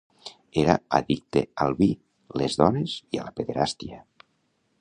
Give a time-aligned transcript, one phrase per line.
[0.61, 1.89] Era addicte al vi,
[2.43, 4.05] les dones i a la pederàstia.